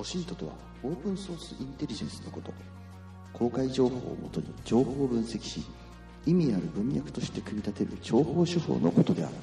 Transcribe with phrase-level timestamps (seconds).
[0.00, 0.52] オシントとは
[0.84, 2.52] オープンソースインテリジェンスのこと。
[3.32, 5.64] 公開情報をもとに情報を分析し
[6.24, 9.34] 意味ある文脈として組み立てる情報手法のことである。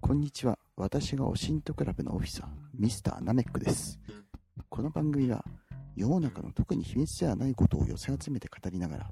[0.00, 0.58] こんにちは。
[0.76, 2.46] 私がオシントクラブのオフィサー
[2.78, 4.01] ミスターナメックです。
[4.82, 5.44] この番組は
[5.94, 9.10] 世の中の特に秘密ではないことを寄せ集めて語りながら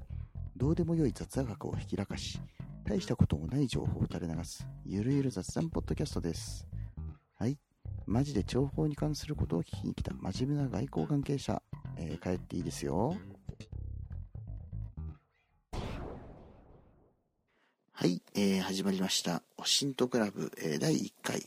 [0.57, 2.41] どうでもよい雑学をひきらかし
[2.83, 6.67] 大したこともない情報を垂れ流すゆるゆる雑談ポッドキャストです。
[7.39, 7.57] はい。
[8.05, 11.61] マジで情報に関することを聞きに来た真面目な外交関係者、
[11.95, 13.15] えー帰っていいですよ。
[17.93, 19.41] はい、えー始まりました。
[19.55, 21.41] オシントクラブ、えー第1回、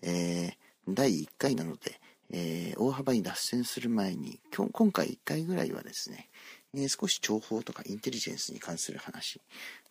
[0.00, 2.00] えー第1回なので、
[2.32, 6.28] えー大幅に脱線する前に、今今回1回ぐらいはですね、
[6.74, 9.40] えー少し情報とかインテリジェンスに関する話、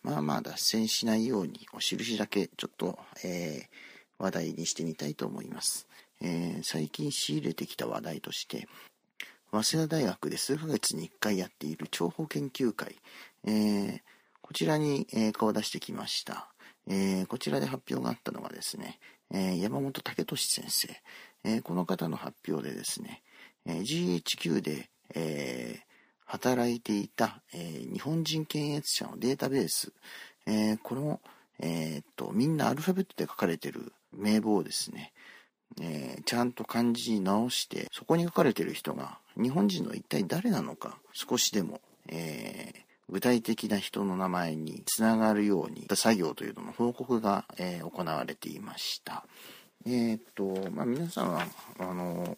[0.02, 5.86] まあまあ脱線しないように、お印だけちょっと、えー話題にしてみたいと思います。
[6.22, 8.66] え最近仕入れてきた話題として、
[9.50, 12.96] 早稲田大学で数ヶ月に1回やっている諜報研究会、
[13.44, 14.02] え
[14.40, 16.48] こちらに、え顔を出してきました。
[16.88, 18.98] えこちらで発表があったのがですね、
[19.30, 20.88] え山本武俊先生、
[21.46, 23.22] えーこの方の発表でですね、
[23.66, 25.86] えー GHQ で、えー
[26.28, 29.92] 働いていた、えー日本人検閲者のデータベース、
[30.46, 31.20] えーこの、
[31.60, 35.12] えーっと、みんなアルファベットで書かれてる名簿をですね、
[35.80, 49.24] えーちゃんと漢字に直して、そこに書かれてる人が日本人の一体誰なのか、少しでも、えー具体的な人の名前につながるように作業というのの報告が、えー行われていました。
[49.88, 51.46] えーっと、まあ、皆さんは、
[51.78, 52.36] あの、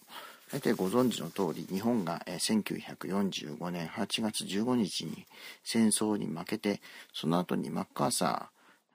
[0.53, 5.25] 大体ご存知の通り、日本が1945年8月15日に
[5.64, 6.82] 戦争に負けて、
[7.14, 8.50] その後にマッカーサ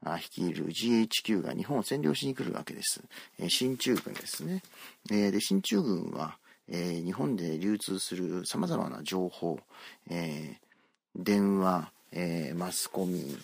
[0.06, 3.02] ー率いる GHQ が日本を占領しに来るわけです。
[3.40, 4.62] え進駐軍ですね。
[5.08, 6.38] で、進駐軍は、
[6.70, 9.60] 日本で流通する様々な情報、
[11.16, 11.92] 電話、
[12.56, 13.36] マスコミ、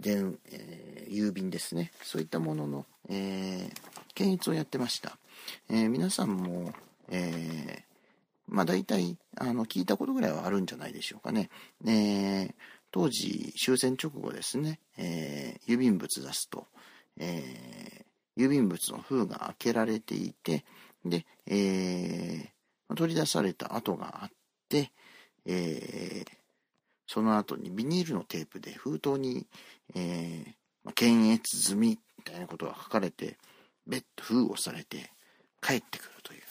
[0.00, 1.90] 電、えー郵便ですね。
[2.02, 3.72] そういったものの、えー
[4.14, 5.18] 検閲をやってました。
[5.70, 6.72] えー皆さんも、
[7.08, 7.82] えー
[8.46, 11.50] まあ大体、あの、聞いたことぐらいはあるんじゃないでしょうかね。
[11.86, 12.54] え
[12.90, 16.66] 当時、終戦直後ですね、え郵便物出すと、
[17.18, 18.06] え
[18.38, 20.64] 郵便物の封が開けられていて、
[21.04, 24.30] で、えー取り出された跡があっ
[24.70, 24.92] て、
[25.44, 26.24] え
[27.06, 29.46] その後にビニールのテープで封筒に、
[29.94, 30.58] えー
[30.94, 33.36] 検閲済みみたいなことが書かれて、
[33.86, 35.10] 別途封をされて
[35.60, 36.42] 帰ってくるという、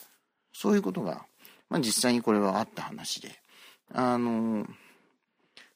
[0.53, 1.25] そういうことが、
[1.69, 3.31] まあ実際にこれはあった話で、
[3.93, 4.67] あのー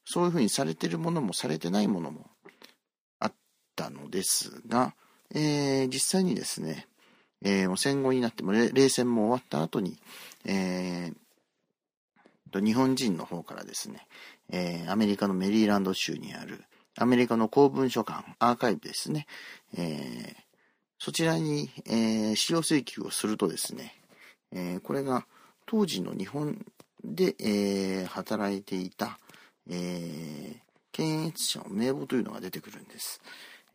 [0.04, 2.26] そういうふうにされてるものもされてないものも
[3.20, 3.34] あっ
[3.76, 4.94] たのですが、
[5.34, 6.88] えー実際にですね、
[7.44, 9.98] えー戦後になっても、冷戦も終わった後に、
[10.46, 11.16] えー
[12.54, 14.06] 日本人の方からですね、
[14.50, 16.64] えーアメリカのメリーランド州にある
[16.98, 19.28] アメリカの公文書館、アーカイブですね、
[19.78, 20.42] えー
[21.04, 23.96] そちらに、えー資料請求をするとですね、
[24.52, 25.26] えーこれが
[25.66, 26.64] 当時の日本
[27.04, 29.18] で、えー働いていた、
[29.70, 30.56] えー
[30.92, 33.22] 検閲者の名簿というのが出てくるんです。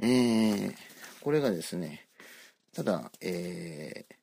[0.00, 0.75] えー
[1.21, 2.06] これがですね、
[2.75, 4.16] ただ、えー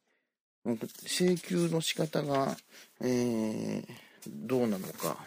[1.06, 2.56] 請求の仕方が、
[3.02, 3.86] えー
[4.28, 5.18] どうなのか、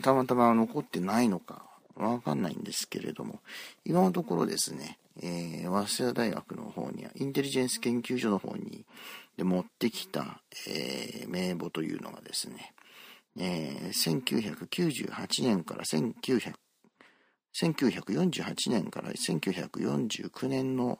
[0.00, 1.66] たまたま残ってないのか、
[1.96, 3.40] わかんないんですけれども、
[3.84, 8.84] 今のところですね、えー早稲田大学の方には、インテリジェンス研究所の方に
[9.36, 12.74] で持ってきた、えー名簿というのがですね、
[13.38, 16.54] えー1998年から1900
[17.54, 20.98] 1948年から1949年の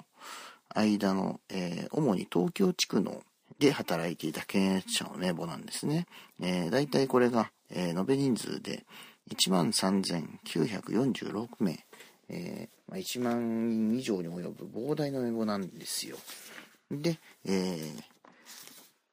[0.75, 3.23] 間の、えー主に東京地区の
[3.59, 6.07] で働いていた検閲者の名簿なんですね。
[6.41, 8.85] えー、大体これが、えー延べ人数で
[9.31, 11.85] 1万3946名、
[12.29, 16.17] えーまあ、1万人以上に及ぶ膨大な名簿なんですよ。
[16.91, 18.03] で、えー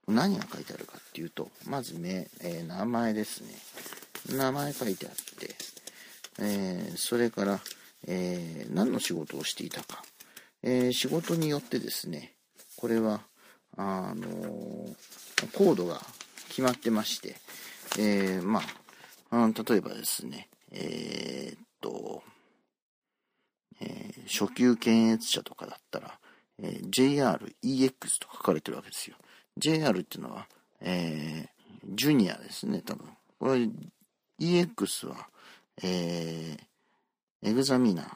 [0.07, 4.35] 何が書いてあるかっていうと、まず名、えー名前ですね。
[4.35, 5.56] 名前書いてあって、
[6.39, 7.59] えーそれから、
[8.07, 10.03] えー何の仕事をしていたか。
[10.63, 12.33] えー仕事によってですね、
[12.75, 13.21] これは、
[13.77, 14.25] あの
[15.53, 16.01] コードが
[16.50, 17.35] 決まってまして、
[18.00, 18.63] えーまあ、
[19.31, 22.24] うん例えばですね、えーっと、
[23.81, 26.20] えー初級検閲者とかだったら、
[26.62, 29.16] えー JREX と書かれてるわけですよ。
[29.58, 30.48] JR っていうのは、
[30.81, 33.08] えージュニアですね、多分。
[33.40, 33.70] これ、
[34.40, 35.30] EX は、
[35.81, 38.08] えー、エグザミナー、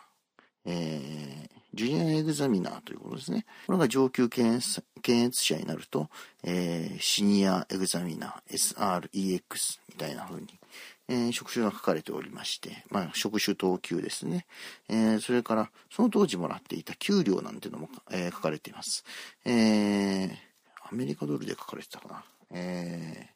[0.66, 3.46] えー、ジュニアエグザミナーということですね。
[3.68, 6.10] これが上級検閲検閲者になると、
[6.44, 10.48] えー、シニアエグザミナー、SREX みたいな風に、
[11.10, 14.46] えー、職種が書かれておりまして、まあ、職種等級ですね。
[14.90, 19.04] えー、それから、その当時もらっていた給料なんてのも、えー、書かれています。
[19.46, 20.30] えー、
[20.90, 22.24] アメリカドルで書かれてたかな。
[22.52, 23.30] え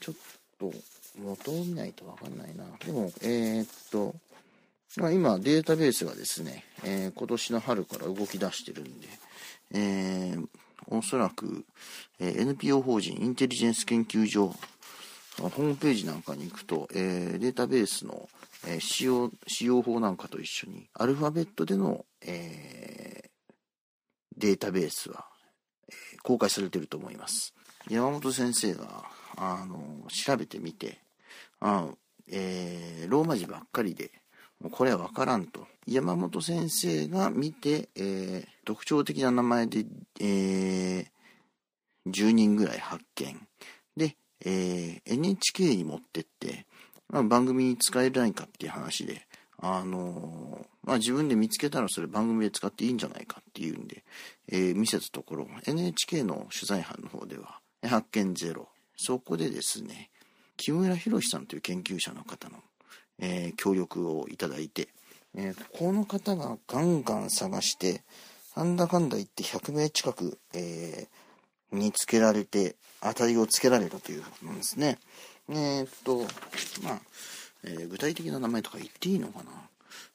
[0.00, 0.14] ー、ちょっ
[0.58, 0.72] と、
[1.18, 2.64] 元を見ないとわかんないな。
[2.84, 4.14] でも、えー、っと、
[4.96, 9.08] まあ、今、データベースがですね、えー、今年の春から動き出してるんで、
[9.72, 10.48] えー、
[10.88, 11.64] おそらく、
[12.20, 14.54] えー、NPO 法人インテリジェンス研究所
[15.38, 18.28] ホームページなんかに行くと、えー、データベースの、
[18.66, 23.32] えー、使用、使用法なんかと一緒に、アルファベットでの、えー、
[24.36, 25.26] データベースは、
[25.88, 25.92] え、
[26.22, 27.54] 公開されてると思います。
[27.88, 29.04] 山本先生が、
[29.36, 30.98] あの、調べてみて、
[31.60, 31.88] あ
[32.30, 34.10] え、ローマ字ばっかりで、
[34.60, 35.66] もうこれはわからんと。
[35.86, 39.84] 山本先生が見て、え、特徴的な名前で、
[40.20, 41.06] え、
[42.06, 43.48] 10人ぐらい発見。
[44.44, 46.66] えー、NHK に持ってって、
[47.08, 49.26] まあ、番組に使えないかっていう話で、
[49.58, 54.02] あのー、まあ、自分で見つけたらそれ番組で使っていいんじゃないかっていうんで、
[54.48, 58.68] えー、見せたところ、NHK の取材班の方では、発見ゼロ。
[58.96, 60.10] そこでですね、
[60.56, 62.58] 木村博さんという研究者の方の、
[63.18, 64.88] えー、協力をいただいて、
[65.34, 68.02] え、この方がガンガン探して、
[68.54, 71.21] なんだかんだ言って100名近く、えー、
[71.72, 74.98] につけられて、当たりをつけられたということなんですね。
[75.48, 76.18] えー、っと、
[76.84, 77.00] まあ、
[77.64, 79.50] えー、具体的な名前とか言っていいのかな？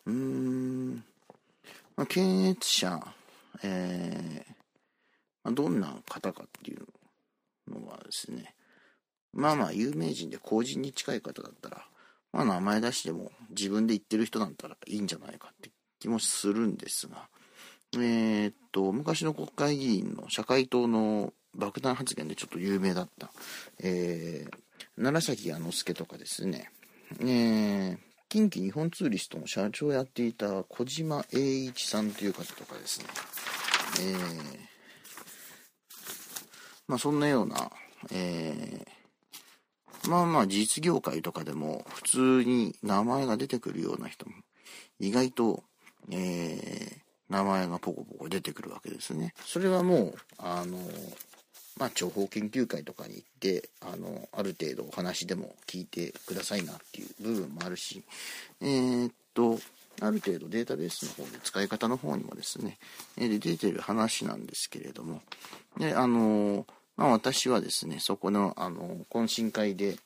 [0.06, 1.04] うーん、
[1.96, 3.06] まあ、検閲者、
[3.64, 4.54] えー、
[5.44, 6.88] ま、どんな方かっていう
[7.70, 8.54] のはですね、
[9.34, 11.86] まあまあ有名人で公人に近い方だったら、
[12.32, 15.70] まあ名前出しても自分で言ってる人だったらいいんじゃないかって
[16.00, 17.28] 気もするんですが、
[17.94, 23.32] えー、っと、昔の国会議員の社会党の爆弾発言でちょっと有名だった、
[23.80, 26.70] えー、奈良崎彌之助とかですね、
[27.20, 27.98] えー、
[28.30, 33.06] 近畿日本ツーリストの社長をやっていた小島栄一さんという方とかですね、
[34.02, 34.18] えー、
[36.88, 37.72] まあそんなような、
[38.12, 44.36] えー、まあまあ実業界とかでも普通に名前が出てくるような人も
[45.00, 45.64] 意外と、
[46.12, 49.34] えー、名前がポコポコ出てくるわけですね。
[49.46, 50.78] それはもう、あの、
[51.78, 58.04] まあ、情報研究会とかに行って、あの、ある程度お話でも聞いてくださいなっていう部分もあるし、
[58.62, 59.60] えー、っと、
[60.00, 62.78] ある程度データベースの方で使い方の方にもですね、
[63.18, 65.22] で出てる話なんですけれども、
[65.78, 66.66] で、あの、
[66.96, 69.98] まあ私はですね、そこの、あの、懇親会で、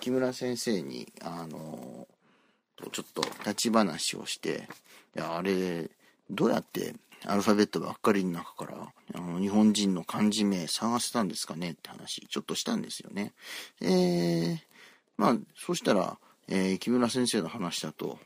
[0.00, 2.06] 木村先生に、あの、
[2.92, 4.68] ちょっと立ち話をして、
[5.16, 5.90] いや、あれ、
[6.30, 13.32] どうやってアルファベットばっかりの中から、あの、日本人の漢字名探せたんですかねって話、ちょっとしたんですよね。
[13.80, 14.58] えー、
[15.16, 16.18] まあ、そしたら、
[16.48, 18.18] えー、木村先生の話だと、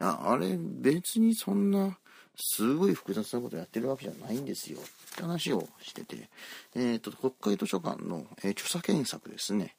[0.00, 1.98] ああれ、別にそんな、
[2.34, 4.78] すごい複雑なことやってるわけじゃないんですよ。
[4.78, 6.28] って話をしてて、
[6.74, 9.76] えっ、ー、と、国会図書館の、えー、著作検索ですね。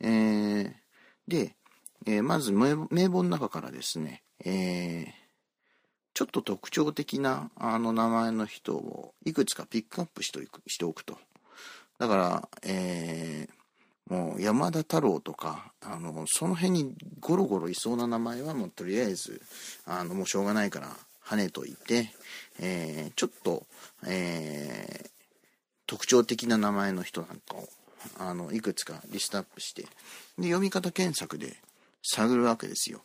[0.00, 0.72] えー、
[1.28, 1.54] で、
[2.06, 5.06] えー、まず名簿の中からですね、えー、
[6.16, 11.18] ちょっと特徴的なあの名前の人をいくつかピックアップしておくしておくと。
[11.98, 19.42] だから、えー、もう山田太郎とか、あの、その辺にゴロゴロいそうな名前はもうとりあえず、
[19.84, 20.88] あの、もうしょうがないから
[21.22, 22.10] 跳ねといて、
[22.60, 23.66] えー、ちょっと、
[24.06, 25.10] えー、
[25.86, 27.68] 特徴的な名前の人なんかを、
[28.18, 29.88] あの、いくつかリストアップして、で、
[30.44, 31.58] 読み方検索で
[32.02, 33.02] 探るわけですよ。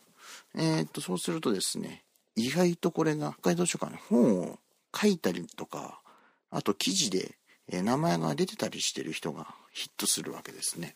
[0.54, 2.04] えー、っと、そうするとですね、
[2.36, 4.58] 意外とこれが、北海道図書館の本を
[4.94, 6.00] 書いたりとか、
[6.50, 7.36] あと記事で、
[7.68, 10.94] え名前が出てたりしてる人がヒットするわけですね。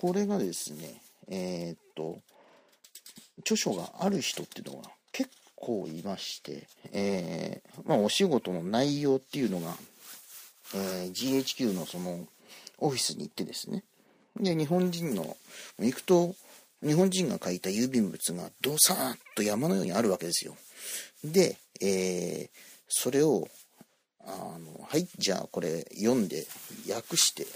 [0.00, 2.18] これがですね、えー、っと、
[3.40, 9.74] 著書がある人っていうのが結構いまして、えー、まあお仕事の内容っていうのが、
[10.74, 12.26] えー、GHQ のその
[12.78, 13.84] オフィスに行ってですね、
[14.38, 15.36] で、日本人の、
[15.78, 16.34] 行くと、
[16.82, 20.56] 日本人が書いた郵便物がどさーっと山のようにあるわけですよ。
[21.24, 22.48] で、えー、
[22.88, 23.48] それを、
[24.24, 26.46] あの、はい、じゃあこれ読んで
[26.92, 27.46] 訳して、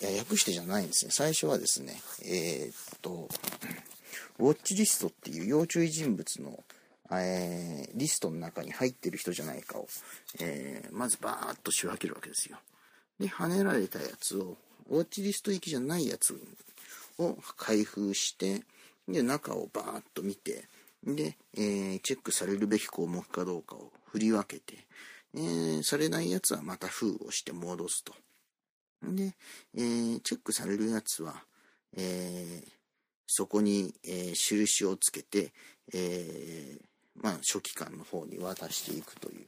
[0.00, 1.10] いや、訳してじゃないんですね。
[1.12, 3.28] 最初はですね、えー、っと、
[4.38, 6.62] ウォッチリストっていう要注意人物の、
[7.10, 9.88] えー、リストの中に入ってる人じゃないかを、
[10.40, 12.58] えー、まずバーッと仕分けるわけですよ。
[13.18, 14.56] で、跳ねられたやつを、
[14.90, 16.40] ウォッチリスト行きじゃないやつ
[17.18, 18.62] を開封して、
[19.06, 20.68] で、中をバーッと見て、
[21.04, 24.86] で、えー、チェックされるべき項目かどうかを振り分けて、
[25.34, 28.14] えー、されないやつはまた封をして戻すと。
[29.02, 29.34] で、
[29.74, 31.44] えー、チェックされるやつは、
[31.96, 32.68] えー、
[33.26, 35.52] そこに、えー、印をつけて、
[35.94, 36.80] えー、
[37.22, 39.46] まあ、書記官の方に渡していくという。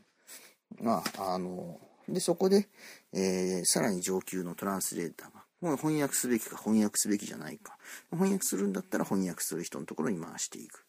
[0.82, 2.68] まあ、あの、で、そこで、
[3.12, 7.76] えー、さらに上級のトランスレーターが、もう翻訳すべきか翻訳すべきじゃないか。
[8.10, 10.84] 翻訳するんだったら翻訳する人のところに回していく。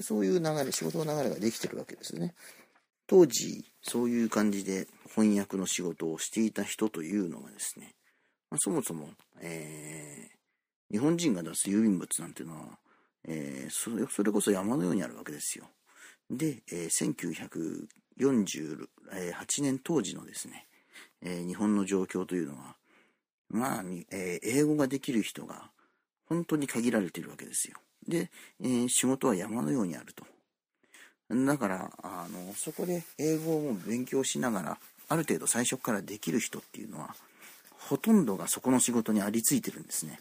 [0.00, 2.34] そういう流れ、仕事の流れができてるわけですね。
[3.06, 7.94] 当時、そういう感じで翻訳の仕事をしていた人というのがですね、
[8.50, 9.08] まあ、そもそも、
[9.40, 12.78] えー、日本人が出す郵便物なんていうのは、
[13.26, 15.66] えー、それそれこそ山のようにあるわけですよ。
[16.30, 17.14] で、えー、
[18.18, 20.66] 1948年当時のですね、
[21.22, 22.76] えー、日本の状況というのは、
[23.50, 25.70] まあ、えー、英語ができる人が
[26.28, 27.76] 本当に限られているわけですよ。
[28.08, 30.24] で、えー、仕事は山のようにあると。
[31.30, 37.14] だから、あの、そこで英語を勉強しながら、ある程度最初からできる人っていうのは、
[37.70, 40.20] ほとんどがそこの仕事にありついてるんですね。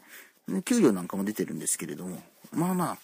[0.66, 2.98] 給料なんかも出てるんですけれども、まあまあ、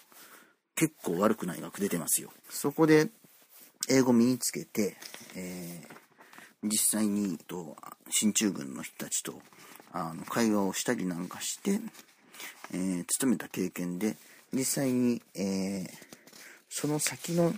[0.74, 2.30] 結構悪くない額出てますよ。
[2.48, 3.08] そこで、
[3.88, 4.96] 英語身につけて、
[5.34, 7.76] えー、実際にと
[8.10, 9.40] 進駐軍の人たちと
[9.92, 11.80] あの会話をしたりなんかして、
[12.72, 14.16] えー、勤めた経験で
[14.52, 15.88] 実際に、えー、
[16.68, 17.54] その先の、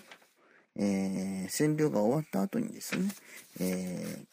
[0.75, 3.15] え占領が終わった後にですね、
[3.61, 4.25] え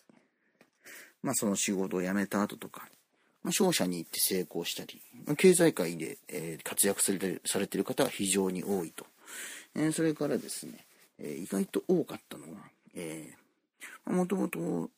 [1.22, 2.88] まあ、その仕事を辞めた後とか、
[3.44, 5.02] まあ、商社に行って成功したり、
[5.36, 9.06] 経済界で、え、活躍されてされている方は非常に多いと。
[9.76, 10.86] え、それからですね、
[11.18, 12.60] え、意外と多かったのは、
[12.96, 14.90] えー、もともと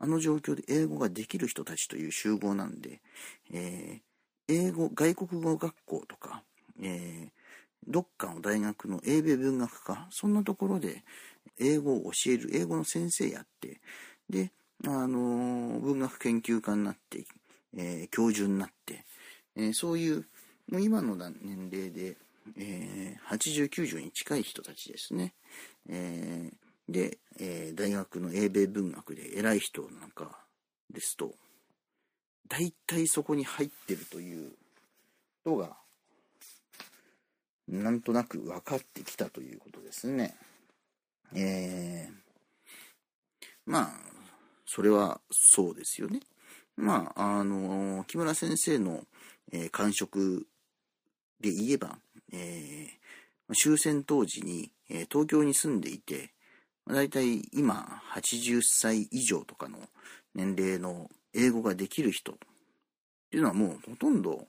[0.00, 3.00] あの状況で英語ができる人たちという集合なんで、
[3.52, 6.42] えー、英語、外国語学校とか、
[6.80, 7.30] えー、
[7.86, 11.04] どっかの大学の英米文学科、そんなところで
[11.58, 13.80] 英語を教える、英語の先生やって、
[14.30, 14.52] で、
[14.86, 17.24] あのー、文学研究家になって、
[17.76, 19.04] えー、教授になって、
[19.56, 20.26] えー、そういう、
[20.70, 22.16] もう今の年齢で、
[22.56, 25.34] えー、80、90に近い人たちですね。
[25.88, 30.38] えー、で、えー、大学の英米文学で偉い人なんか
[30.90, 31.34] ですと、
[32.48, 34.52] 大体そこに入ってるという
[35.44, 35.76] ことが、
[37.68, 40.34] なんとなく分かってきたということですね。
[41.34, 42.12] えー、
[43.66, 43.90] まあ、
[44.64, 46.20] それはそうですよね。
[46.76, 49.04] まあ、あの、木村先生の、
[49.52, 50.46] えー、感触
[51.40, 51.98] で言えば、
[52.32, 56.32] えー、終戦当時に、えー、東京に住んでいて、
[56.94, 59.78] だいたい今80歳以上とかの
[60.34, 62.34] 年齢の英語ができる人っ
[63.30, 64.46] ていうのはもうほとんど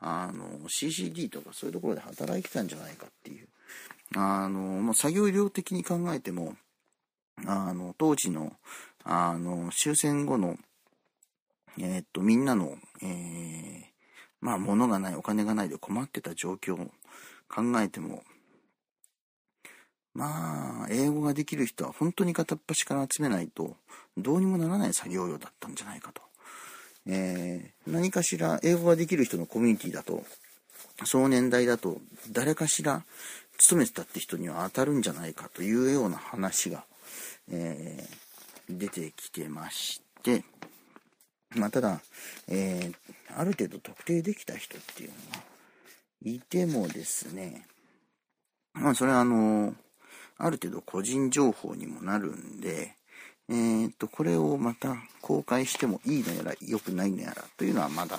[0.00, 3.48] あの CCD とかそういうところで働いてたんじゃないかっていう。
[4.14, 6.56] あの、まあ、作業量的に考えても
[7.46, 8.52] あの当時の
[9.04, 10.56] あの終戦後の
[11.78, 13.82] えー、っと、みんなの、えー、
[14.40, 16.90] まあ、物がない、お金がないで困ってた状況を
[17.48, 18.22] 考えても、
[20.14, 23.76] まあ、英語ができる人は本当に片っ端から集めないと、
[24.16, 26.22] どうにもならない作業量だったんじゃないかと。
[27.06, 30.24] えー、何かしら英語ができる人のコミュニティだと、
[31.04, 32.00] その年代だと、
[32.30, 33.04] 誰かしら
[33.58, 36.84] 勤めてたって人には当たるんじゃないかというような話が、
[37.50, 40.44] えー、出てきてまして、
[41.56, 42.00] まあ、ただ、
[42.48, 45.42] えー、ある程度特定できた人っていうのが
[46.24, 47.66] いてもですね、
[48.74, 49.74] まあ、それはあの、
[50.42, 52.96] ある程度個人情報にもなるんで、
[53.48, 58.18] えー、っと、これをまた公開してもいいのやら良くないのやらというのはまだ、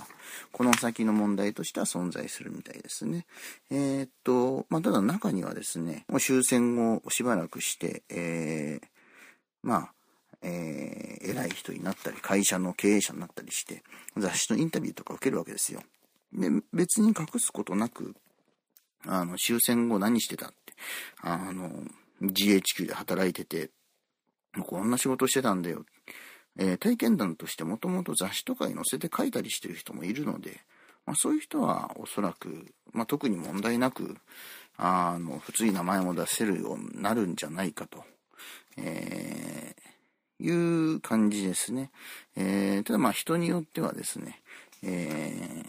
[0.54, 3.26] この先の問題としては存在するみたいですね。
[3.70, 8.88] えー、っと、まあ、ただ中にはですね、もう終戦後しばらくして、えー、
[9.62, 9.94] まあ、
[10.42, 13.84] えー、偉い人になったり、会社の経営者になったりして、
[14.16, 15.82] 雑誌のインタビューとか受けるわけですよ。
[16.32, 18.16] で、別に隠すことなく、
[19.06, 20.74] あの、終戦後何してたって、
[21.22, 21.84] あの、
[22.24, 23.72] GHQ で働いてて、
[24.66, 25.86] こんな仕事してたんだよ。
[26.58, 30.62] えー、体験談としてもともと雑誌とかに載せて書いたりしてる人もいるので、
[31.06, 34.16] まあ、そういう人はおそらく、まあ、特に問題なく、
[34.78, 38.04] あの、普通に名前も出せるようになるんじゃないかと。
[38.78, 39.94] えー
[40.44, 41.90] いう感じですね。
[42.36, 44.42] えー、ただまあ人によってはですね、
[44.84, 45.66] えー、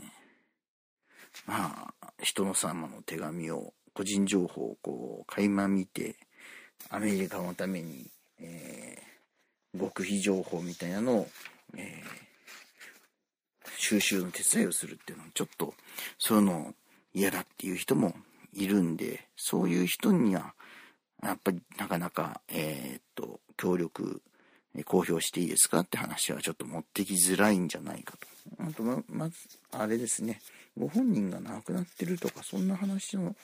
[1.47, 6.17] まあ、人の様の手紙を、個人情報をこう、垣間見て、
[6.91, 8.07] アメリカのために、
[8.41, 11.29] えー、極秘情報みたいなのを、
[11.77, 15.75] えー、収集の手伝いをするっていうのは、ちょっと、
[16.19, 16.75] そういうの
[17.13, 18.15] 嫌だっていう人も
[18.53, 20.55] いるんで、そういう人には、
[21.23, 24.23] やっぱりなかなか、えー、っと、協力、
[24.85, 28.27] 公表していいですかって話はちょっと持ってきづらいんじゃないかと。
[28.59, 29.37] あとま、まず、
[29.71, 30.41] あれですね、
[30.77, 33.37] ご本人が亡くなってるとか、そんな話の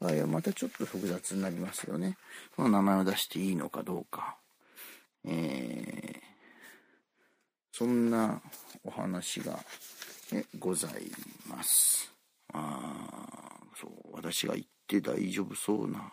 [0.00, 2.16] 場合はまたちょっと複雑になりますよね。
[2.54, 4.36] その名前を出していいのかどうか。
[5.24, 6.20] えー、
[7.72, 8.40] そんな
[8.84, 9.58] お話が、
[10.32, 11.10] ね、ござい
[11.48, 12.12] ます。
[12.52, 13.08] あ
[13.78, 16.12] そう、私が言って大丈夫そうな、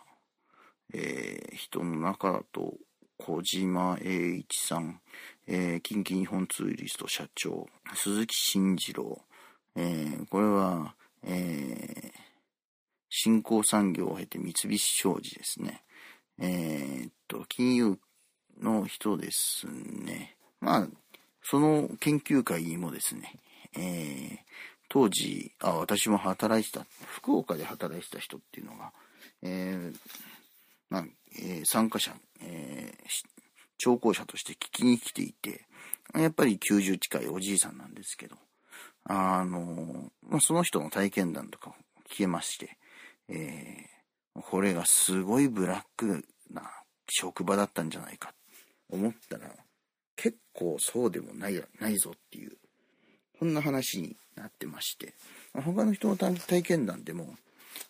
[0.92, 2.74] えー、人の中だと、
[3.16, 5.00] 小島栄一さん、
[5.46, 9.22] えー、近畿日本ツーリスト社長、鈴木慎次郎、
[9.76, 10.96] えー、これは、
[13.24, 15.82] 新興産業を経て三菱商事ですね。
[16.38, 17.98] えー、っと、金融
[18.60, 20.36] の人ですね。
[20.60, 20.88] まあ、
[21.42, 23.32] その研究会にもですね、
[23.78, 24.38] えー、
[24.90, 28.92] 当時、あ、私も働いてた、福岡で働いてた人っていうのが、
[29.40, 29.96] えー、
[30.90, 31.04] まあ、
[31.38, 33.06] えー、参加者、えー、
[33.78, 35.64] 聴講者として聞きに来ていて、
[36.14, 38.36] やっぱり90近いおじいさんなんですけど、
[39.04, 41.72] あの、まあ、その人の体験談とかを
[42.10, 42.76] 聞けまして、
[43.28, 46.62] えー、これがすごいブラックな
[47.08, 48.32] 職場だったんじゃないか
[48.90, 49.50] 思ったら、
[50.16, 52.56] 結構そうでもないないぞっていう、
[53.38, 55.14] そんな話になってまして、
[55.54, 57.36] 他の人の体験談でも、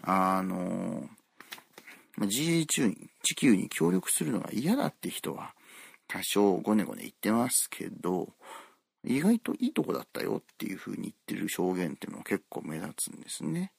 [0.03, 1.09] あの、
[2.19, 5.55] GHQ に、地球に協力するのが嫌だって人は、
[6.07, 8.29] 多少ごねごね言ってますけど、
[9.05, 13.73] 意外といいとこだったよっていう風に言ってる証言っていうのは結構目立つんですね。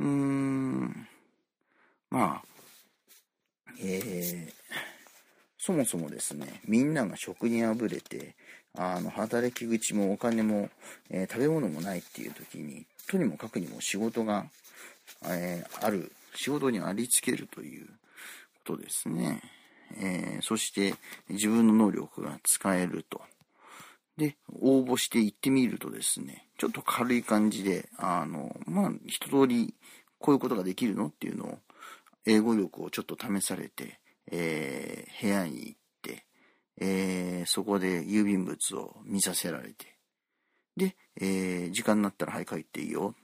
[0.00, 1.08] うーん。
[2.10, 2.42] まあ、
[3.80, 4.52] えー、
[5.58, 8.34] そもそもですね、みんなが食にあぶれて、
[8.74, 10.70] あの、働き口もお金も、
[11.10, 14.46] えー、食べ物もないっていう時に、とにもかくにも仕事が、
[15.24, 17.86] えー、ある、仕事にありつけるという
[18.64, 19.42] ことですね。
[19.96, 20.94] えー、そして
[21.28, 23.20] 自分の能力が使えると。
[24.16, 29.74] で、応募して行ってみるとですね、ちょっと軽い感じで、あの、まあ、一通り
[30.18, 31.06] こういうことができるの？
[31.06, 31.58] っていうのを、
[32.26, 34.00] 英語力をちょっと試されて、
[34.30, 36.26] えー、部屋に行って、
[36.80, 39.96] えー、そこで郵便物を見させられて、
[40.76, 43.14] で、えー、時間になったらはい帰っていいよ。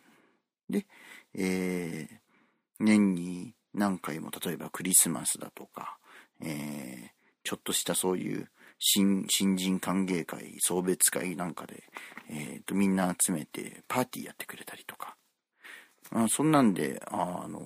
[0.69, 0.87] で、
[1.35, 2.09] え、
[2.81, 5.99] 年に何回も例えばクリスマスだとか、
[6.41, 7.11] え、
[7.43, 11.85] ちょっとしたそういう新新人歓迎会、送別会なんかで、
[12.31, 15.17] えーと、みんな集めてパーティーやってくれたりとか、
[16.13, 17.61] あそんなんで、あの、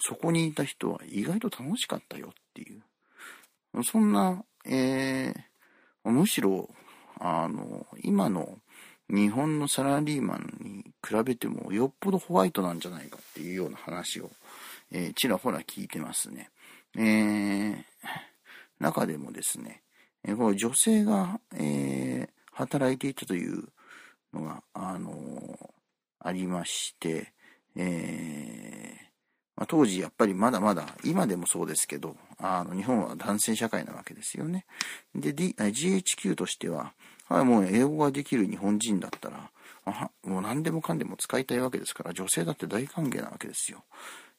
[0.00, 2.82] そこにいた人は意外と楽しかったよっていう、
[3.84, 6.68] そんな、えー、むしろ、
[7.20, 8.58] あの、今の
[9.10, 14.30] 日本のサラリーマンに比べてもよっぽどホワイトなんじゃないかっていうような話を、
[14.92, 16.50] えー、ちらほら聞いてますね。
[16.96, 17.76] えー、
[18.78, 19.82] 中でもですね、
[20.24, 23.68] え、この女性が、えー、働いていたという
[24.32, 25.12] のが、あの、
[26.20, 27.32] ありまして、
[27.78, 29.04] えー、
[29.56, 34.66] まあ、当時やっぱりまだまだ、今でもそうですけど、あの、日本は男性社会なわけですよね。
[35.14, 36.92] で、D、GHQ としては、
[37.28, 39.50] はい、もう英語ができる日本人だったら、
[40.24, 43.84] もう何でもかんでも使いたいわけですから、女性だって大歓迎なわけですよ。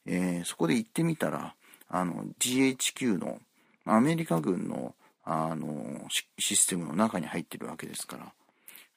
[0.05, 1.55] えー、そこで行ってみたら、
[1.87, 3.39] あの、GHQ の、
[3.85, 6.05] アメリカ軍の、あの、
[6.37, 8.33] システムの中に入ってるわけですか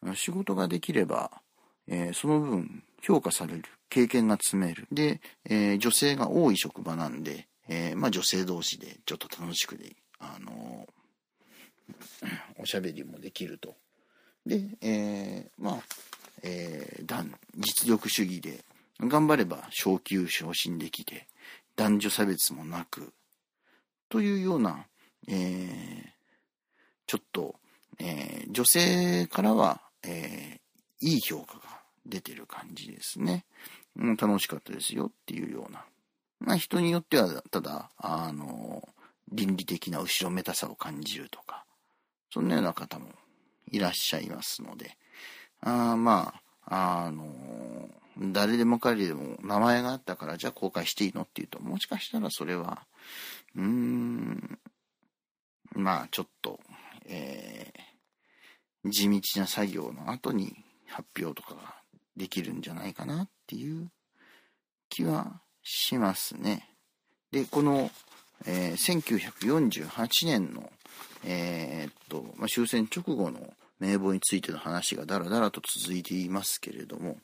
[0.02, 1.30] ら、仕事ができれば、
[1.86, 4.88] えー、その分評価される、経験が積める。
[4.90, 10.86] で、えー、女性が多い職場なんで、えー、まあ女性同士でちょっと楽しくで、あの
[12.58, 13.76] おしゃべりもできると。
[14.46, 15.82] で、えまあ、
[16.42, 17.04] え
[17.58, 18.64] 実力主義で、
[18.98, 21.28] 頑張れば昇級昇進できて、
[21.76, 23.12] 男女差別もなく、
[24.08, 24.86] というような、
[25.28, 25.68] え、
[27.06, 27.56] ちょっと、
[27.98, 30.60] え、女性からは、え、
[31.00, 33.44] いい評価が出てる感じですね。
[33.96, 35.84] うん、楽しかったですよっていうような。
[36.40, 38.88] まあ人によっては、ただ、あの、
[39.30, 41.64] 倫理的な後ろめたさを感じるとか、
[42.30, 43.06] そんなような方も
[43.70, 44.96] いらっしゃいますので、
[45.60, 46.34] あま
[46.66, 52.86] あ、あの、誰でも彼でも名前があったからじゃあ公開していいのっていうと、もしかしたらそれは、
[53.56, 54.58] うーん、
[55.74, 56.60] まあちょっと、
[57.06, 60.54] えー、地道な作業の後に
[60.86, 61.74] 発表とかが
[62.16, 63.90] できるんじゃないかなっていう
[64.88, 66.66] 気はしますね。
[67.30, 67.90] で、この、
[68.46, 70.70] えー、1948年の、
[71.24, 77.18] えー、っと、まあ、終戦直後の名簿についての話がだらだらと続いていますけれども、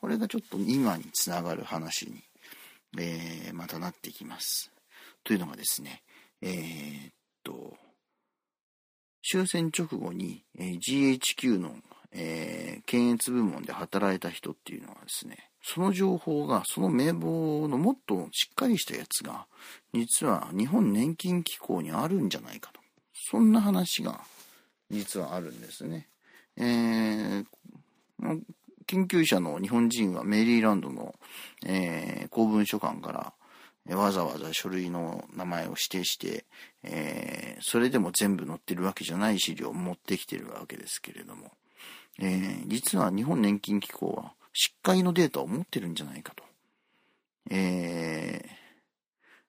[0.00, 2.24] これがちょっと今につながる話に、
[2.98, 4.72] えー、またなってきます。
[5.22, 6.02] というのがですね、
[6.42, 7.12] えー、っ
[7.44, 7.76] と、
[9.22, 11.76] 終戦直後に、えー、GHQ の、
[12.10, 19.46] えー、検閲部門で働いた人っていうのはですね、その情報が、その名簿のもっとしっかりしたやつが、
[19.92, 22.80] 実は日本年金機構にあるんじゃないかと。
[23.12, 24.20] そんな話が、
[24.90, 26.08] 実はあるんですね。
[26.56, 27.44] えー、
[28.86, 31.14] 研究者の日本人はメリーランドの、
[31.64, 36.44] えー、公文書館から、わざわざ書類の名前を指定して、
[36.82, 41.52] えー、それでも全部載ってるわけじゃない資料を持ってきてるわけですけれども、
[42.20, 46.44] えー、実は日本年金機構は失海のデータを持ってるんじゃないかと。
[47.50, 48.48] えー、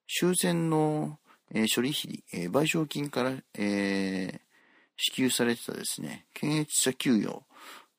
[0.08, 1.20] 終戦の、
[1.52, 4.40] えー、処理費、えー、賠償金から、えー、
[4.98, 7.44] 支給されてたですね、検閲者給与、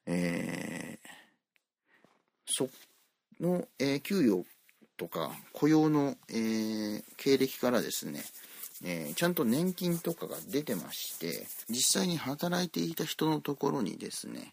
[0.07, 1.09] えー、
[2.47, 2.69] そ
[3.41, 4.45] の、えー、給与
[4.97, 8.23] とか雇用の、えー、経歴からですね、
[8.85, 14.53] えー、ちゃんと年金とかが出てまして、実際に働いていた人のところにですね、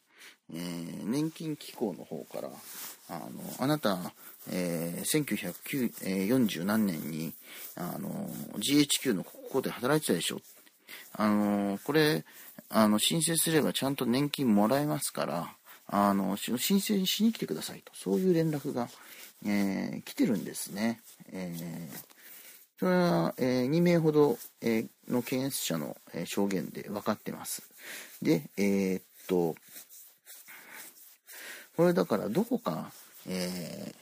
[0.53, 2.49] えー、年金機構の方から、
[3.09, 3.29] あの、
[3.59, 4.13] あなた、
[4.49, 7.33] えー、1940何年に、
[7.75, 10.41] あの、GHQ のここで働いてたでしょ？
[11.13, 12.23] あの、これ、
[12.69, 15.53] あの、申請すればちゃんと年金もらえますから、
[15.87, 17.91] あの、申請しに来てくださいと。
[17.95, 18.89] そういう連絡が、
[19.45, 20.99] えー、来てるんですね。
[21.31, 21.97] えー、
[22.79, 27.63] それは、えー、2名ほど、えー、の検閲者の、えー、証言で分かってます。
[28.21, 29.55] で、えー、っと、
[31.77, 32.91] これだからどこか、
[33.27, 33.93] え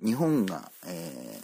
[0.00, 1.40] ー、日本が、え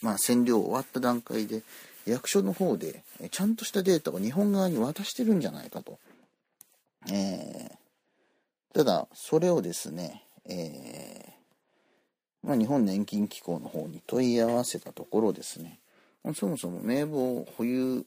[0.00, 1.62] ー、まあ、占領終わった段階で、
[2.06, 5.98] 役所の方で、ちゃんとしたデータを日本側に渡してるんじゃないかと。
[7.12, 11.34] えー、ただ、それをですね、え、
[12.42, 15.80] ま、日本年金機構の方に問い合わせたところですね、
[16.34, 18.06] そもそも名簿を保有、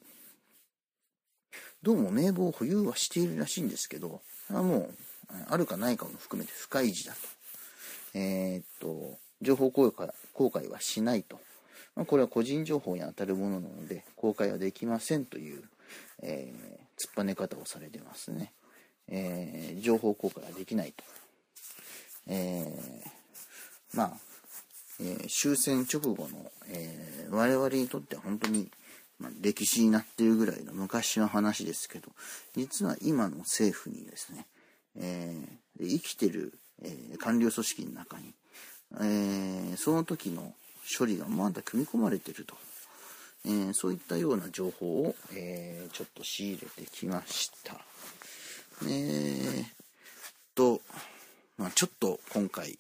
[1.84, 4.96] どうも名簿を保有はしているらしいんですけど、もう
[5.50, 7.20] あるかないかも含めて不開示だと。
[8.14, 11.40] えー、っと、情報公開公開はしないと。
[11.96, 15.64] まあ、これは個人情報に当たるものなので、公開はできませんという、
[16.22, 18.54] えー、突っぱね方をされてますね。
[19.10, 21.04] えー、情報公開はできないと。
[22.28, 24.18] えー、まあ、
[25.00, 28.70] えー、終戦直後の、えー、我々にとっては本当に、
[29.20, 32.10] まあ、歴史になっているぐらいの昔の話ですけど、
[32.56, 34.46] 実は今の政府にですね、
[34.98, 38.34] えー、生きてる、えー、官僚組織の中に、
[39.00, 40.54] えー、その時の
[40.98, 42.56] 処理がまだ組み込まれてると、
[43.46, 47.76] えー、そういったような情報を、えー、ちょっと仕入れてきました。
[48.84, 49.66] えー、
[50.56, 50.82] と、
[51.58, 52.78] まあ、ちょっと今回、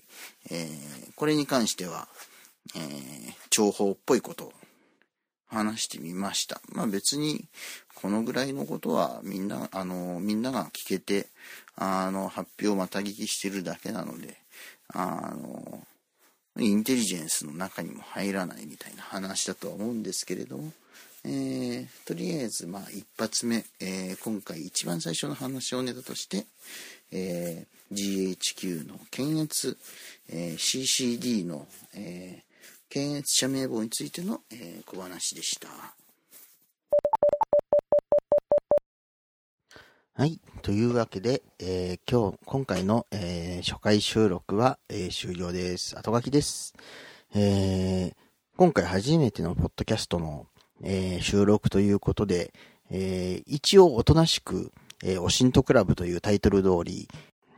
[0.50, 2.08] えー、これに関しては、
[2.76, 4.54] えー、情報っぽいことを
[5.47, 6.62] 話してみました。
[6.69, 7.45] まあ別に、
[7.93, 11.28] このぐらいのことはみんな、あの、みんなが聞けて、
[11.75, 14.38] あの、発表をまた聞きしてるだけなので、
[14.89, 15.86] あの、
[16.60, 20.71] インテリジェンスの中にも入らないみたいな話だとは思うんですけれども、
[21.23, 26.45] えー、とりあえず、まあ、一発目、えー、今回一番最初の話をネタとして、
[27.12, 29.77] えー、GHQ の検閲、
[30.29, 32.43] え CCD の、え
[32.89, 35.69] 検閲者名簿についての、え小話でした。
[40.13, 40.41] はい。
[40.62, 45.97] というわけで、えー、今日、今回の、えー、初回収録は、えー、終了です。
[45.97, 46.74] 後書きです。
[47.34, 48.13] え
[48.58, 50.47] 今回初めてのポッドキャストの、
[50.84, 52.52] え収録ということで、
[52.89, 57.08] え一応おとなしく、えオシントクラブというタイトル通り、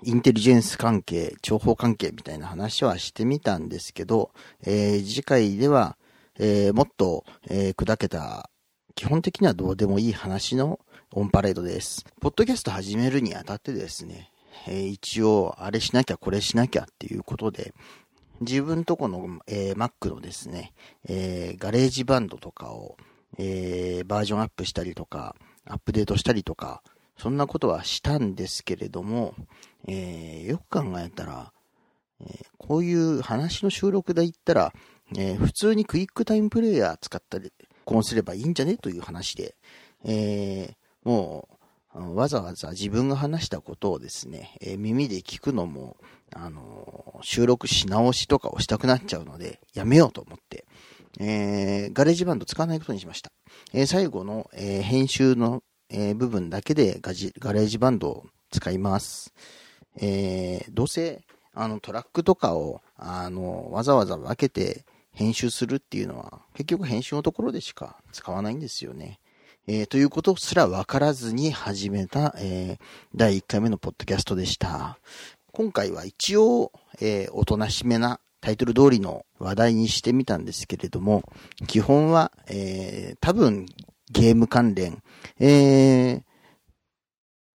[0.04, 4.30] インテリジェンス関係、情報関係みたいな話はしてみたんですけど、
[4.64, 5.98] え次回では、
[6.38, 8.52] えもっと、え砕けた、
[8.94, 10.80] 基本的にはどうでもいい話の
[11.16, 12.08] オンパレードです。
[12.22, 14.32] ポッドキャスト始めるにあたってですね、
[14.68, 17.76] えー、一応、あれしなきゃこれしなきゃっていうことで、
[18.42, 20.74] 自分とこの、えー、Mac のですね、
[21.08, 22.98] えー、 GarageBand とかを、
[23.38, 26.82] えー、バージョンアップしたりとか、アップデートしたりとか、
[27.20, 29.36] そんなことはしたんですけれども、
[29.88, 31.54] えー、よく考えたら、
[32.22, 34.74] えー、こういう話の収録で言ったら、
[35.16, 37.54] えー、普通に QuickTime Player 使ったり、
[37.86, 38.78] こうすればいいんじゃね？
[38.78, 39.56] という話で、
[40.06, 45.98] えー、もう、わざわざ自分が話したことをですね、えー、耳で聞くのも、
[46.34, 50.66] あのー、収録し直しとかをしたくなっちゃうので、やめようと思って、
[51.20, 53.32] えー、 GarageBand 使わないことにしました。
[53.74, 59.34] えー最後の、えー編集の、えー部分だけでガジ GarageBand を使います。
[59.98, 61.22] えーどうせ、
[61.54, 69.20] あの、トラックとかを、あの、わざわざ分けて編集するっていうのは、結局編集のところでしか使わないんですよね。
[69.66, 72.84] えーということすら分からずに始めた、えー
[73.16, 74.98] 第1回目のポッドキャストでした。
[75.54, 81.24] 今回は一応、えーおとなしめなタイトル通りの話題にしてみたんですけれども、
[81.66, 83.66] 基本は、えー多分
[84.12, 85.02] ゲーム関連、
[85.40, 86.22] えー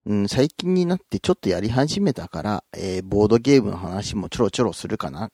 [0.07, 5.33] うん、最近になってちょっとやり始めたから、えーボードゲームの話もちょろちょろするかな。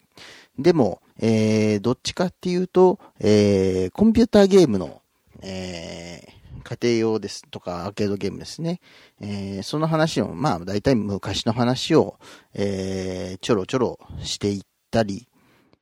[0.58, 5.02] でも、えーどっちかっていうと、えーコンピューターゲームの、
[5.42, 8.80] えー家庭用ですとかアーケードゲームですね。
[9.20, 12.18] えーその話を、まあ大体昔の話を、
[12.54, 14.60] えーちょろちょろしていっ
[14.90, 15.28] たり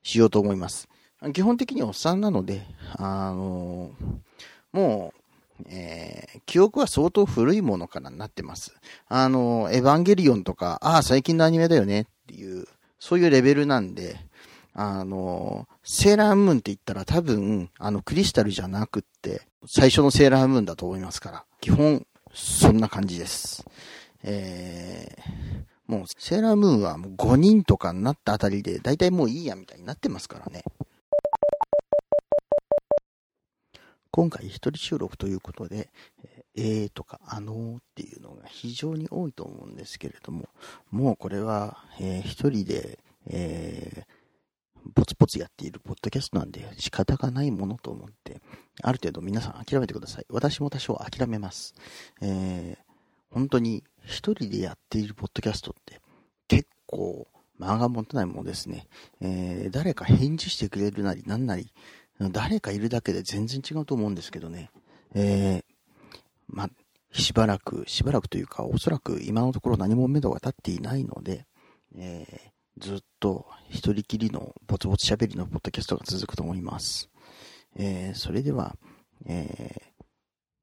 [0.03, 0.87] しようと思います。
[1.33, 2.65] 基本的におっさんなので、
[2.97, 5.13] あのーも
[5.59, 8.75] う、えー記憶は相当古いものからなってます。
[9.07, 12.65] あのーエヴァンゲリオンとか、ああ、最近のアニメだよねっていう、
[12.99, 14.17] そういうレベルなんで、
[14.73, 23.65] あのセーラームーンって言ったら多分、あの、クリスタルじゃなくって、最初のセーラームーンだと思いますから、基本、そんな感じです。
[24.23, 30.63] えー、もう、セーラームーンはもう5人とかになったあたりで、だいたいもういいやみたいになってますからね。
[34.11, 35.89] 今回一人収録ということで、
[36.23, 40.49] え、えーとか、あのーっていうのが非常に多いと思うんですけれども、
[40.91, 44.20] もうこれは、えー一人で、えー
[44.93, 48.41] ポツポツやっているポッドキャストなんで仕方がないものと思って、
[48.81, 50.25] ある程度皆さん諦めてください。
[50.29, 51.73] 私も多少諦めます。
[52.21, 52.91] えー
[53.31, 56.01] 本当に一人でやっているポッドキャストって
[56.49, 58.87] 結構間が持たないものですね。
[59.21, 61.71] えー誰か返事してくれるなりなんなり、
[62.19, 64.69] 誰かいるだけで全然違うと思うんですけどね。
[65.13, 65.63] えー
[66.47, 66.69] ま、
[67.13, 71.45] しばらく、しばらくというか、おそらく今のところ何も目処が立っていないので、
[71.95, 77.09] えーずっと一人きりのぼつぼつ喋りのポッドキャストが続くと思います。
[77.75, 78.75] えーそれでは、
[79.25, 79.81] えー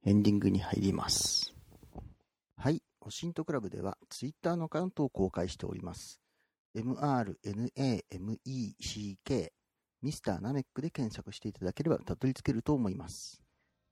[0.05, 1.53] エンディングに入ります。
[2.57, 2.83] はい。
[3.01, 6.21] オシントクラブではツイッターのアカウントを公開しております。
[6.75, 9.49] MRNAMECK
[10.01, 13.43] ミスターナメックで検索していただければたどり着けると思います。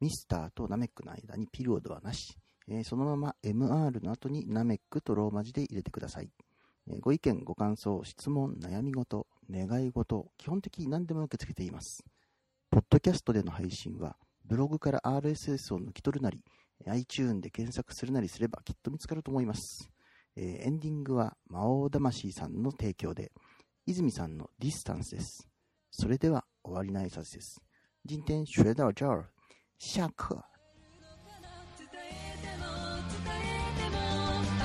[0.00, 2.36] ミスターとナメックの間にピリオドはなし。
[2.68, 6.30] えーそのまま MR の後にナメックとローマ字で入れてください。
[7.00, 12.04] ご意見、ご感想、質問、悩み事、願い事、基本的に何でも受け付けています。
[12.70, 16.44] ポッドキャストでの配信は、ブログから RSS を抜き取るなり、
[16.86, 19.90] iTune で検索するなりすればきっと見つかると思います。
[20.36, 23.32] えーエンディングは魔王魂さんの提供で、
[23.86, 25.48] 泉さんのディスタンスです。
[25.90, 27.60] それでは終わりの挨拶です。
[28.06, 29.24] 今天学到这儿，
[29.78, 30.44] 下课。
[31.78, 32.66] 伝えても
[33.08, 33.96] 伝えても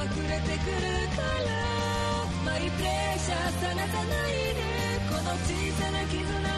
[0.06, 0.82] 溢れてくる
[1.16, 1.22] か
[1.56, 1.61] ら
[2.46, 4.62] マイプレッシャーさらさないで
[5.10, 6.51] この小さな絆